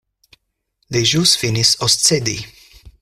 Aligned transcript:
Li 0.95 1.03
ĵus 1.11 1.33
finis 1.43 1.75
oscedi. 1.89 2.37